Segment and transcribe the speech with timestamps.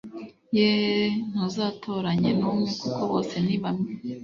[0.57, 3.89] yeee ntuzatoranye n'umwe kuko bose nibamwe